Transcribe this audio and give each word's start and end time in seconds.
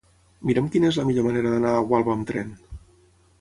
Mira'm 0.49 0.69
quina 0.75 0.89
és 0.93 0.97
la 0.99 1.05
millor 1.09 1.27
manera 1.27 1.51
d'anar 1.57 1.75
a 1.81 1.85
Gualba 1.93 2.15
amb 2.17 2.27
tren. 2.33 2.51